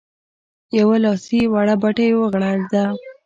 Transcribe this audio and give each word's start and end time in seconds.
يوه 0.79 0.95
لاسي 1.03 1.41
وړه 1.51 1.75
بتۍ 1.81 2.09
ورغړېده. 2.15 2.83